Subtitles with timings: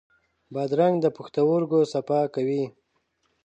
[0.53, 2.63] بادرنګ د پښتورګو صفا کوي.